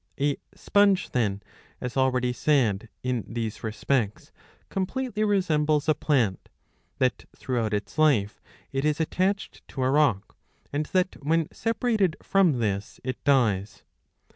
[0.17, 1.43] ^^ A sponge ^^ then,
[1.79, 4.31] as already said, in these respects
[4.67, 6.49] completely resembles a plant,
[6.97, 8.41] that throughout its life
[8.71, 10.35] it is attached to a rock,
[10.73, 13.83] and that when separated from this it dies.